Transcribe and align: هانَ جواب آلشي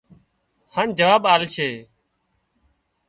هانَ 0.73 0.89
جواب 0.99 1.23
آلشي 1.33 1.71